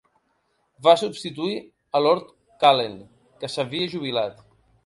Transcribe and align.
Va 0.87 0.95
substituir 1.01 1.59
a 1.99 2.03
lord 2.05 2.33
Cullen, 2.65 2.99
que 3.45 3.55
s'havia 3.57 3.93
jubilat. 3.97 4.43